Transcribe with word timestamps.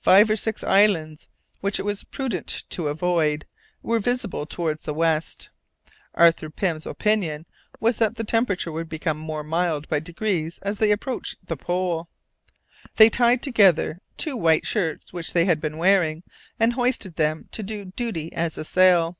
Five 0.00 0.30
or 0.30 0.36
six 0.36 0.62
islands, 0.62 1.26
which 1.62 1.80
it 1.80 1.84
was 1.84 2.04
prudent 2.04 2.62
to 2.70 2.86
avoid, 2.86 3.44
were 3.82 3.98
visible 3.98 4.46
towards 4.46 4.84
the 4.84 4.94
west. 4.94 5.50
Arthur 6.14 6.48
Pym's 6.48 6.86
opinion 6.86 7.44
was 7.80 7.96
that 7.96 8.14
the 8.14 8.22
temperature 8.22 8.70
would 8.70 8.88
become 8.88 9.18
more 9.18 9.42
mild 9.42 9.88
by 9.88 9.98
degrees 9.98 10.60
as 10.62 10.78
they 10.78 10.92
approached 10.92 11.44
the 11.44 11.56
pole. 11.56 12.08
They 12.98 13.10
tied 13.10 13.42
together 13.42 14.00
two 14.16 14.36
white 14.36 14.64
shirts 14.64 15.12
which 15.12 15.32
they 15.32 15.44
had 15.44 15.60
been 15.60 15.76
wearing, 15.76 16.22
and 16.60 16.74
hoisted 16.74 17.16
them 17.16 17.48
to 17.50 17.64
do 17.64 17.84
duty 17.86 18.32
as 18.32 18.58
a 18.58 18.64
sail. 18.64 19.18